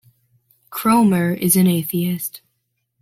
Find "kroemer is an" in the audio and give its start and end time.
0.71-1.67